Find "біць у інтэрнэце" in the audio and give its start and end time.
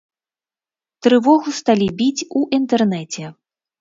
1.99-3.23